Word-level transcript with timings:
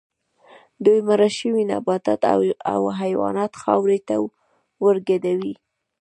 دوی 0.85 0.99
مړه 1.07 1.29
شوي 1.37 1.63
نباتات 1.71 2.21
او 2.73 2.81
حیوانات 2.99 3.51
خاورې 3.61 3.99
ته 4.07 4.15
ورګډوي 4.85 5.53